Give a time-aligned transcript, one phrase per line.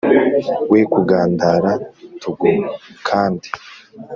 [0.71, 1.71] We kugandara
[2.21, 3.49] tugukande